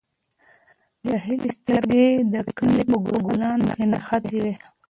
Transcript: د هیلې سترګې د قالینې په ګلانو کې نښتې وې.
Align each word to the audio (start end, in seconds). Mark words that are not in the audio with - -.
د 1.05 1.07
هیلې 1.25 1.49
سترګې 1.57 2.07
د 2.33 2.35
قالینې 2.57 2.85
په 3.13 3.17
ګلانو 3.27 3.65
کې 3.73 3.83
نښتې 3.91 4.37
وې. 4.43 4.53